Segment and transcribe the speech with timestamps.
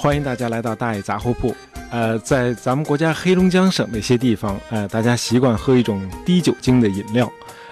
[0.00, 1.52] 欢迎大家来到大爷杂货铺。
[1.90, 7.28] 呃，在咱们国家黑龙江省的一些地方，呃，大家习惯喝一种低酒精的饮料，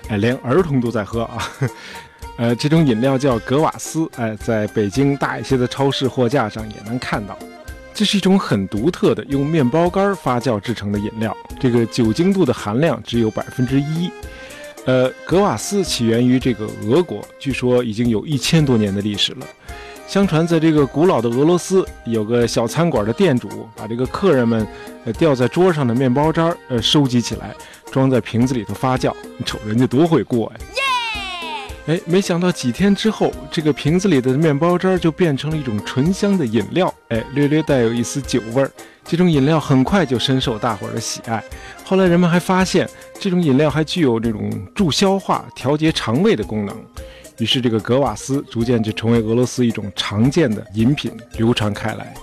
[0.09, 1.48] 哎，连儿童都在喝啊。
[2.36, 7.38] 呃，这种饮料叫格瓦斯，哎，在北京大一些的超市货架上也能看到。
[7.95, 14.11] 这是一种很独特的用面包干发酵制成的饮料，这个酒精度的含量只有百分之一。
[14.84, 19.46] 呃，格瓦斯起源于这个俄国，据说已经有一千多年的历史了。
[20.06, 24.66] 相传，在这个古老的俄罗斯，有个小餐馆的店主把这个客人们
[25.05, 27.52] 呃掉在桌上的面包渣儿呃收集起来，
[27.91, 29.12] 装在瓶子里头发酵。
[29.37, 30.60] 你瞅人家多会过呀！
[31.87, 38.70] 哎，没想到几天之后，这个瓶子里的面包渣儿就变成了一种醇香的饮料，哎，略略带有一丝酒味儿。
[39.04, 41.43] 这种饮料很快就深受大伙儿的喜爱。
[41.84, 42.88] 后来人们还发现，
[43.20, 46.77] 这种饮料还具有这种助消化、调节肠胃的功能。
[47.38, 52.15] 于是，这个格瓦斯逐渐就成为俄罗斯一种常见的饮品，流传开来。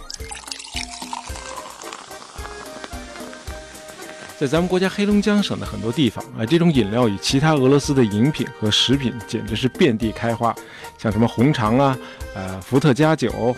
[4.39, 10.53] 在咱们国家黑龙江省的很多地方啊，这种饮料与其他俄罗斯的饮品和食品简直是遍地开花，
[10.97, 11.97] 像什么红肠啊、
[12.33, 13.55] 呃伏特加酒、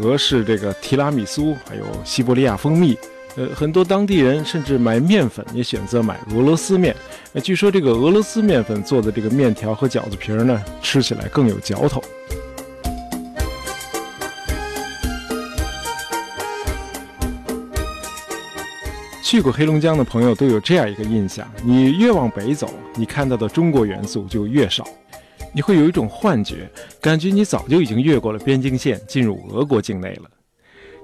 [0.00, 2.96] 俄式这个提拉米苏，还有西伯利亚蜂蜜。
[3.36, 6.94] 呃，很多当地人甚至买面粉也选择买俄罗斯面。
[7.32, 12.02] 呃，据说这个俄罗斯面粉做的这个面条和饺子皮儿呢，吃起来更有嚼头。
[19.20, 24.86] 去过黑龙江的朋友都有这样一个印象：你越往北走，你看到的中国元素就越少，
[25.52, 30.30] 你会有一种幻觉，感觉你早就已经越过了边境线，进入俄国境内了。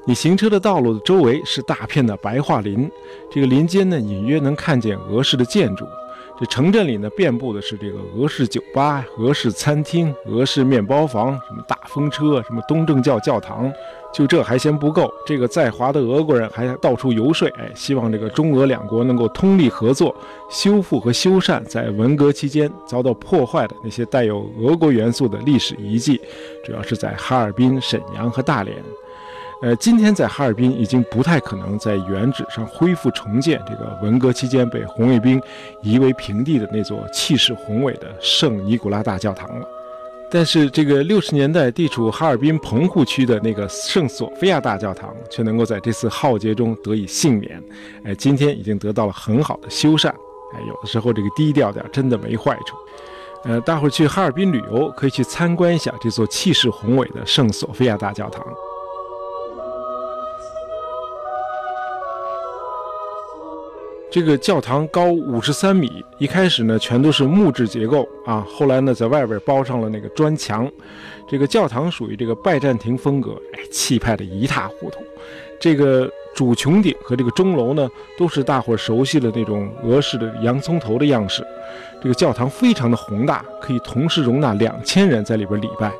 [0.07, 2.91] 你行车的道路的周围是大片的白桦林，
[3.31, 5.87] 这个林间呢，隐约能看见俄式的建筑。
[6.39, 13.71] 这城镇里呢，遍布的是这个俄式酒吧、俄式餐厅、俄式面包房，什么大风车、什么东正教教堂。
[14.11, 20.17] 就这还嫌不够，这个在华的俄国人还到处游说，哎，希望这个中俄两国能够通力合作，
[20.49, 26.19] 修复和修缮在文革期间遭到破坏的那些带有俄国元素的历史遗迹，
[26.65, 28.83] 主要是在哈尔滨、沈阳和大连。
[29.63, 35.41] 呃，今天在哈尔滨已经不太可能在原址上恢复重建这个文革期间被红卫兵
[35.83, 39.69] 夷为平地的那座气势宏伟的圣尼古拉大教堂了。
[40.31, 47.63] 但是，这个六十年代地处哈尔滨棚户区的那个圣索菲亚大教堂却能够在这次浩劫中得以幸免。
[48.05, 50.09] 哎，今天已经得到了很好的修缮。
[50.09, 52.77] 哎，有的时候这个低调点真的没坏处。
[53.45, 58.43] 呃，大伙儿去哈尔滨旅游可以去参观一下这座气势宏伟的圣索菲亚大教堂。
[64.11, 70.69] 这个教堂高五十三米，一开始呢全都是木质结构啊，后来呢在外边包上了那个砖墙。
[71.29, 74.99] 这个教堂属于这个拜占庭风格，哎，气派的一塌糊涂。
[75.61, 77.89] 这个主穹顶和这个钟楼呢，
[78.19, 81.47] 都是大伙熟悉的那种俄式的洋葱头的样式。
[82.03, 85.93] 这个教堂非常的宏大，可以同时容纳两千人在里边礼拜。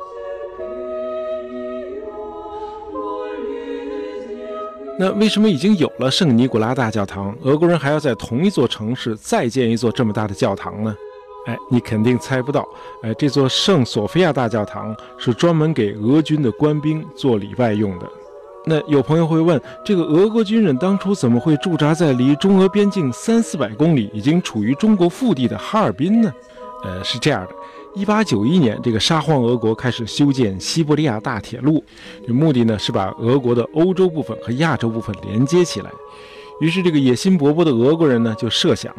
[5.01, 10.95] 那为什么已经有了圣尼古拉大教堂，俄国人还要在同一座城市再建一座这么大的教堂呢？
[11.47, 12.63] 哎，你肯定猜不到。
[13.01, 18.07] 哎，这座圣索菲亚大教堂是专门给俄军的官兵做礼拜用的。
[18.63, 26.31] 那有朋友会问，这个俄国军人当初怎么会驻扎在离中俄边境三四百公里、已经处于中国腹地的哈尔滨呢？
[26.83, 27.55] 呃，是这样的。
[27.93, 31.83] 一八九一年，这个沙皇俄国开始修建西伯利亚大铁路，
[32.25, 35.91] 这目的呢是把俄国的欧洲部分和亚洲部分连接起来。
[36.61, 38.95] 于是，这个野心勃勃的俄国人呢就设想，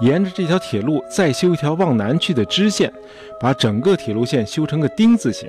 [0.00, 2.92] 沿着这条铁路再修一条往南去的支线，
[3.40, 5.48] 把整个铁路线修成个丁字形。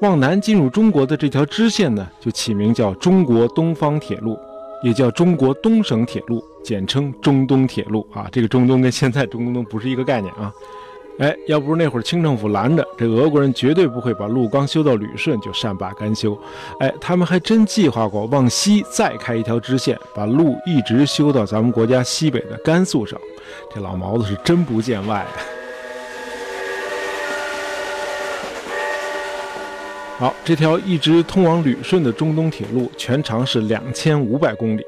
[0.00, 4.38] 往南进入中国的这条支线呢，就起名叫中国东方铁路，
[4.82, 8.28] 也叫中国东省铁路，简称中东铁路啊。
[8.32, 10.52] 这个中东跟现在中东不是一个概念啊。
[11.18, 16.36] 哎，要不是那会儿清政府拦着，这俄国人绝对不会把路刚修到旅顺就善罢甘休。
[16.80, 23.18] 哎，他们还真计划过往西再开一条支线，把路一直修到咱们国家西北的甘肃省。
[23.74, 25.26] 这老毛子是真不见外。
[30.18, 34.86] 好，这条一直通往旅顺的中东铁路全长是两千五百公里。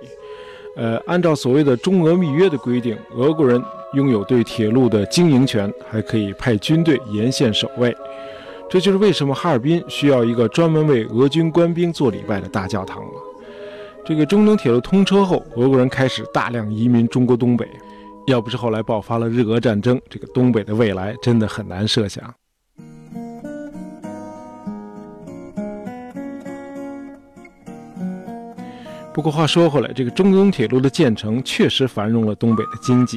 [0.76, 3.62] 呃，按照所谓的中俄密约的规定，俄国人
[3.94, 7.96] 拥有对铁路的经营权，还可以派军队沿线守卫。
[8.68, 13.12] 这就是为什么哈尔滨需要一个专门为俄军官兵做礼拜的大教堂了。
[14.04, 17.66] 这个中东铁路通车后，俄国人开始大量移民中国东北。
[18.26, 22.34] 要不是后来爆发了日俄战争，这个东北的未来真的很难设想。
[29.14, 33.16] 不过话说回来，这个中东铁路的建成确实繁荣了东北的经济。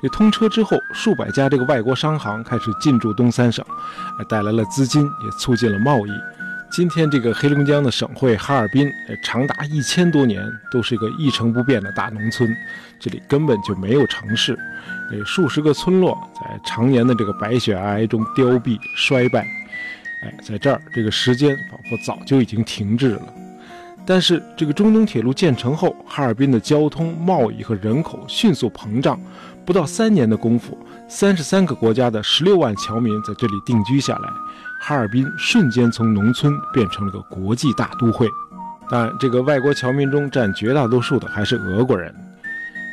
[0.00, 3.62] 这通车之后，数百家这个外国商行开始进驻东三省，
[4.26, 6.10] 带来了资金，也促进了贸易。
[6.70, 8.90] 今天这个黑龙江的省会哈尔滨，
[9.22, 10.42] 长达一千多年
[10.72, 12.50] 都是一个一成不变的大农村，
[12.98, 14.58] 这里根本就没有城市。
[15.10, 19.46] 这数十个村落在常年的这个白雪皑皑中凋敝衰败。
[20.24, 23.34] 哎，在这儿，这个时间仿佛早就已经停滞了。
[24.06, 29.18] 但是，这个中东铁路建成后，哈尔滨的交通、贸易和人口迅速膨胀，
[29.64, 30.76] 不到三年的功夫，
[31.08, 34.28] 三十三个国家的十六万侨民在这里定居下来。
[34.80, 38.28] 哈尔滨瞬间从农村变成了个国际大都会，
[38.90, 42.14] 但这个外国侨民中占绝大多数的还是俄国人。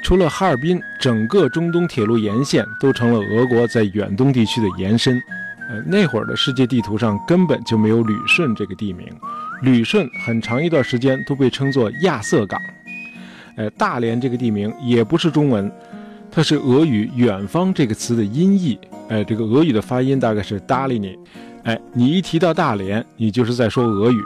[0.05, 5.21] 除了哈尔滨，整个中东铁路沿线都成了俄国在远东地区的延伸。
[5.69, 9.07] 呃，那会儿的世界地图上根本就没有旅顺这个地名，
[9.61, 12.59] 旅顺很长一段时间都被称作亚瑟港。
[13.55, 15.71] 呃，大连这个地名也不是中文，
[16.31, 18.79] 它是俄语“远方”这个词的音译。
[19.09, 21.17] 哎，这个俄语的发音大概是 d a l i n。
[21.63, 24.17] 哎，你一提到大连，你就是在说俄语。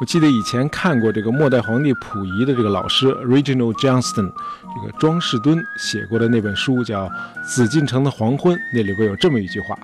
[0.00, 4.32] 我记得以前看过这个末代皇帝溥仪的这个老师 Reginald Johnston，
[4.74, 7.06] 这个庄士敦写过的那本书叫
[7.44, 9.78] 《紫禁城的黄昏》，那里边有这么一句话，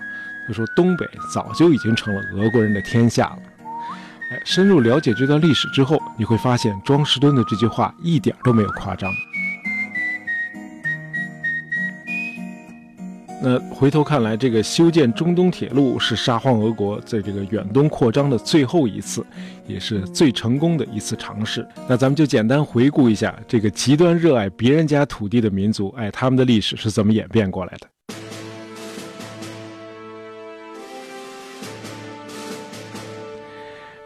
[0.47, 3.39] 他说东北早就已经成了俄国人的天下了。
[4.31, 9.11] 哎，深入了解这段历史之后，你会发现庄士敦的这句话一点都没有夸张。
[13.41, 19.25] 那回头看来，这个修建中东铁路是沙皇俄国在这个远东扩张的最后一次，
[19.65, 21.65] 也是最成功的一次尝试。
[21.87, 27.87] 那咱们就简单回顾一下这个极端热爱别人家土地的民族，哎，他们的历史是怎么演变过来的？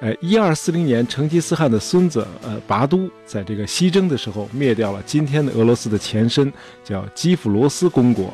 [0.03, 6.51] 呃，一二四零年，成吉思汗的孙子呃拔都在这个西征的时候灭掉了今天的俄罗斯的前身，
[6.83, 8.33] 叫基辅罗斯公国。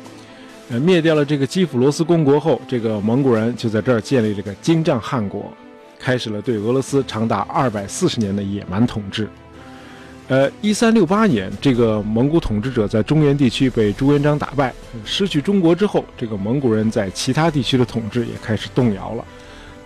[0.68, 5.52] 呃，灭掉了这个基辅罗斯公国后，这个蒙古人就在这儿建立这个金帐汗国，
[5.96, 9.28] 开始了对俄罗斯长达二百四十年的野蛮统治。
[10.26, 14.74] 呃，一三六八年，这个蒙古统治者在中原地区被朱元璋打败，
[15.04, 19.24] 失去中国之后，这个蒙古人在其他地区的统治也开始动摇了。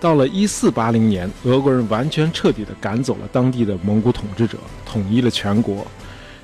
[0.05, 5.83] 到了一四八零年，俄国人完全彻底地赶走了当地的蒙古统治者，统一了全国。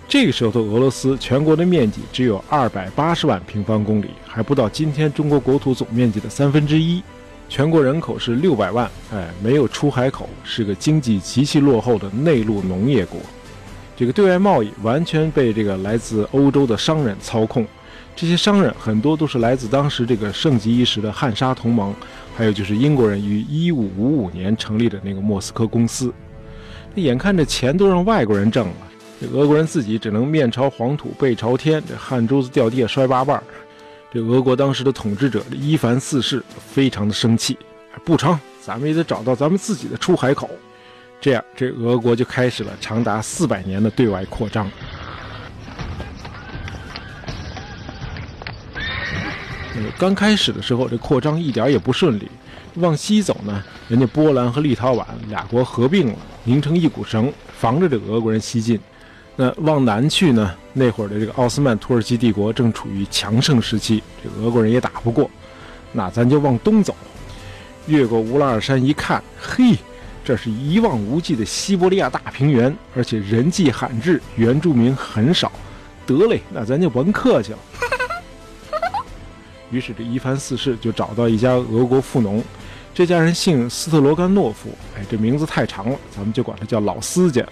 [0.08, 7.02] 这个时候的俄罗斯全国的面积只有二百八十万平方公里，还不到今天中国国土总面积的三分之一。
[7.50, 13.20] 全国人口是六百万，哎，没有出海口，是个经济极其落后的内陆农业国。
[13.94, 17.66] 这个对外贸易完全被这个来自欧洲的商人操控，
[18.20, 21.94] 这些商人很多都是来自当时这个盛极一时的汉沙同盟，
[22.36, 26.12] 还有就是英国人于一五五五年成立的那个莫斯科公司。
[26.96, 28.74] 眼看着钱都让外国人挣了。
[29.18, 33.42] 这俄国人自己只能面朝黄土背朝天，这汗珠子掉地下摔八瓣。
[34.12, 37.56] 这俄国当时的统治者伊凡四世非常的生气，
[38.04, 40.50] 不成，咱们也得找到咱们自己的出海口。
[41.22, 44.70] 这样，这俄国就开始了长达四百年的对外扩张。
[49.98, 52.28] 刚开始的时候，这扩张一点也不顺利。
[52.74, 58.78] 往西走呢，人家波兰和立陶宛俩国合并了，拧成一股绳，防着这俄国人西进。
[59.36, 60.54] 那往南去呢？
[60.72, 65.28] 那会儿的这个奥斯曼土耳其帝国正处于强盛时期，这俄国人也打不过。
[65.92, 66.94] 那咱就往东走，
[67.86, 69.76] 越过乌拉尔山一看，嘿，
[70.24, 75.50] 这是一望无际的西伯利亚大平原，而且人迹罕至，原住民很少。
[76.06, 77.58] 得嘞，那咱就甭客气了。
[79.70, 82.42] 于是这伊凡四世就找到一家俄国富农，
[82.92, 87.44] 这家人姓斯特罗甘诺夫，哎，这名字太长了，咱们就管他叫老斯家。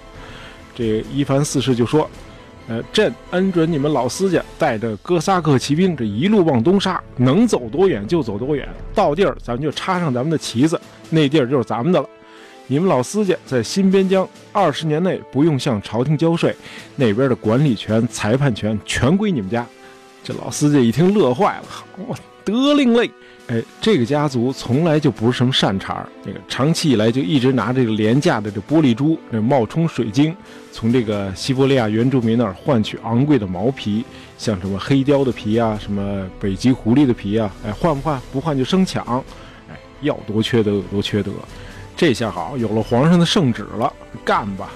[0.74, 2.08] 这伊凡四世就说
[2.68, 12.08] ：“呃，朕恩准你们老司家带着哥萨克骑兵，这一路往东杀，能走多远就走多远，到地儿咱们就插上咱们的旗子，那地儿就是咱们的了。
[12.66, 16.54] 你们老司家在新边疆二十年内不用向朝廷交税，
[16.96, 19.66] 那边的管理权、裁判权全归你们家。”
[20.28, 21.66] 这老司机一听乐坏了，
[22.06, 23.10] 我得令嘞！
[23.46, 30.36] 哎，这个家族从来就不是什么善茬儿，这个长期以来就一直拿这个廉价的这玻璃珠，这冒充水晶，
[30.70, 34.04] 从这个西伯利亚原住民那儿换取昂贵的毛皮，
[34.36, 38.20] 像什么黑貂的皮啊，什么北极狐狸的皮啊，哎，换不换？
[38.30, 39.02] 不换就生抢！
[39.70, 41.32] 哎，要多缺德有多缺德！
[41.96, 43.90] 这下好，有了皇上的圣旨了，
[44.26, 44.68] 干吧！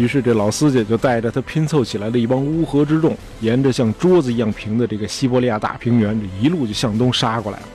[0.00, 7.68] 于是，这老司机就带着他拼凑起来的一帮乌合之众，沿着像桌子一样平的这个西伯利亚大平原，这一路就向东杀过来了。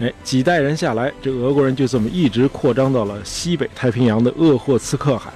[0.00, 5.30] 哎，几代人下来，这俄国人就这么一直扩张到了西北太平洋的鄂霍次克海。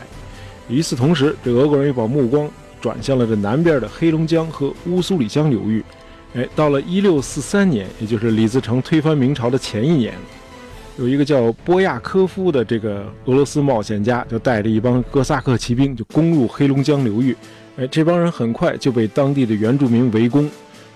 [0.68, 2.50] 与此同时，这俄国人又把目光
[2.80, 5.84] 转向了这南边的黑龙江和乌苏里江流域。
[6.34, 10.14] 哎，到了一六四三年，也就是李自成推翻明朝的前一年，
[10.96, 17.36] 有一个叫波亚科夫的这个俄罗斯冒险家，就带着一帮哥萨克骑兵就攻入黑龙江流域。
[17.76, 20.48] 哎，这帮人很快就被当地的原住民围攻，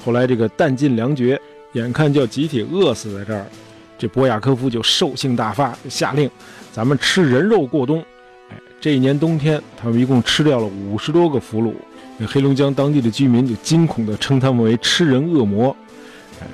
[0.05, 1.40] 后来这个弹尽粮绝。
[1.73, 3.45] 眼看就要集体饿死在这儿，
[3.99, 6.31] 这波亚科夫就兽性大发，下令
[6.73, 8.00] 咱们吃人肉过冬。
[8.50, 11.75] 哎，这一年冬天，他们一共吃掉了五十多个俘虏。
[12.26, 15.76] 黑龙江当地的居民就惊恐地称他们为“吃人恶魔”。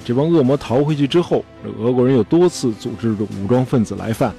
[0.05, 1.45] 这帮恶魔逃回去之后，
[1.79, 4.33] 俄国人又多次组织着武装分子来犯。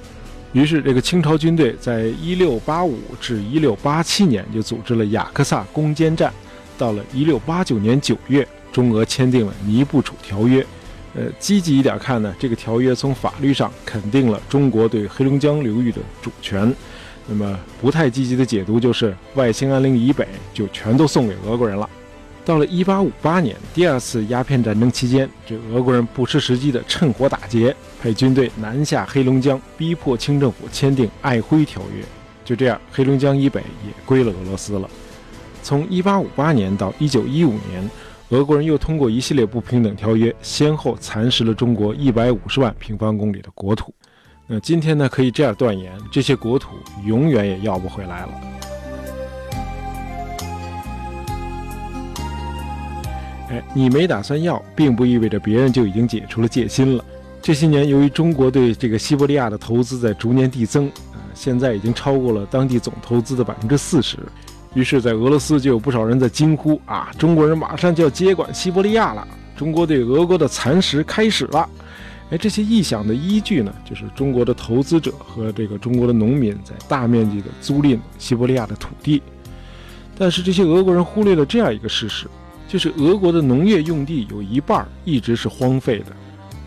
[0.52, 6.32] 于是，这个清朝军队在一六八五至一六八七年就组织了雅克萨攻坚战。
[6.78, 8.46] 到了一六八九年九月。
[8.72, 10.62] 中俄签订了尼布楚条约，
[11.14, 16.70] 呃，积极一点看呢，这个条约从法律上肯定了中国对黑龙江流域的主权。
[17.26, 21.88] 那么不太积极的解读就是，外兴安岭以北就全都送给俄国人了。
[22.46, 32.04] 到了1858年，第二次鸦片战争期间，这俄国人不失时机的趁火打劫，派军队南下黑龙江，逼迫清政府签订爱辉条约。
[32.44, 34.88] 就这样，黑龙江以北也归了俄罗斯了。
[35.62, 37.90] 从1858年到1915年。
[38.30, 43.94] 俄国人又通过一系列不平等条约，先后蚕食了中国一百五十万平方公里的国土。
[44.48, 46.70] 那今天呢，可以这样断言，这些国土
[47.04, 48.30] 永远也要不回来了。
[53.48, 57.04] 哎，你没打算要，并不意味着别人就已经解除了戒心了。
[57.40, 64.18] 这些年，由于中国对这个西伯利亚的投资在逐年递增，啊，现在已经超过了当地总投资的百分之四十。
[64.74, 69.26] 于是，在俄罗斯就有不少人在惊呼：“啊，中国人马上就要接管西伯利亚了！
[69.56, 71.66] 中国对俄国的蚕食开始了！”
[72.30, 79.22] 哎，这些臆想的依据呢，就是中国的投资者和这个中国的农民在大面积的租赁西伯利亚的土地。
[80.18, 82.26] 但是，这些俄国人忽略了这样一个事实，
[82.68, 86.06] 就是俄国的农业用地有一半一直是荒废的。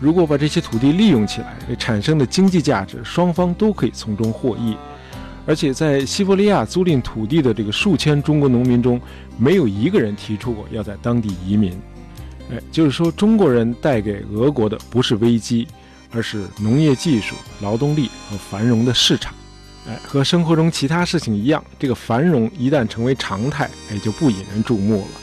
[0.00, 4.74] 如果把这些土地利用起来，产生的经济价值，双方都可以从中获益。
[5.46, 9.00] 而且在西伯利亚租赁土地的这个数千中国农民中，
[9.36, 11.72] 没有一个人提出过要在当地移民。
[12.50, 15.66] 哎，就是说，中国人带给俄国的不是危机，
[16.12, 19.34] 而是农业技术、劳动力和繁荣的市场。
[19.88, 25.20] 哎，和生活中其他事情一样，这个繁荣一旦成为常态，哎，就不引人注目了。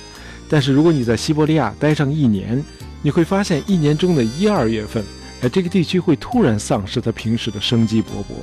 [0.49, 2.63] 但是如果你在西伯利亚待上一年，
[3.01, 5.03] 你会发现，一年中的一二月份，
[5.41, 8.35] 哎，这个地区会突然丧失它平时的生机勃勃。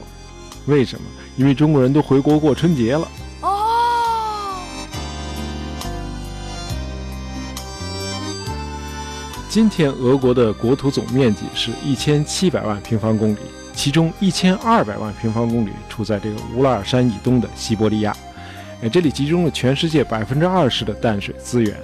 [0.67, 1.05] 为什么？
[1.37, 3.09] 因为中国人都回国过春节了。
[3.41, 3.71] 哦。
[9.49, 13.39] 今天俄国的国土总面积是一千七百万平方公里，
[13.75, 18.17] 其中一千二百万平方公里处在这个乌拉尔山以东的西伯利亚。
[18.83, 21.77] 哎，这里集中了全世界百分之二十的淡水资源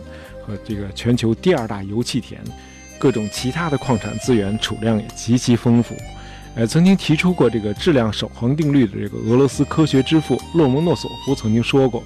[0.59, 2.40] 这个全球第二大油气田，
[2.99, 5.97] 各种其他的矿产资源储量也极其丰富。
[6.57, 12.02] 呃，曾经提出过这个质量守恒定律的这个俄罗斯科学之父洛蒙诺索夫曾经说过，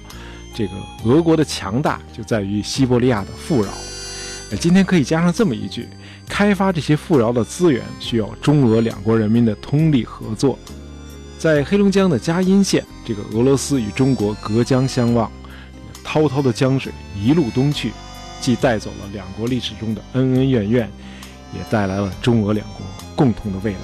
[0.53, 0.73] 这个
[1.03, 3.71] 俄国的强大就在于西伯利亚的富饶。
[4.51, 5.87] 呃，今天可以加上这么一句：
[6.29, 10.59] 开发这些富饶的资源，需要中俄两国人民的通力合作。
[11.39, 15.31] 在黑龙江的佳音县，这个俄罗斯与中国隔江相望，
[16.03, 17.91] 滔滔的江水一路东去，
[18.45, 20.87] 既带走了两国历史中的恩恩怨怨，
[21.51, 22.85] 也带来了中俄两国
[23.15, 23.79] 共同的未来。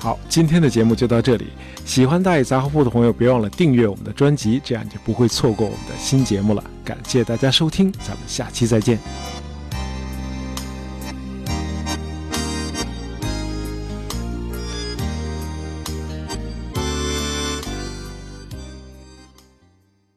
[0.00, 1.46] 好，今天的节目就到这里。
[1.84, 6.64] 喜欢大爷杂货铺的朋友，别忘了订阅我们的专辑，这样就不会错过我们的新节目了。
[6.84, 8.98] 感谢大家收听，咱们下期再见。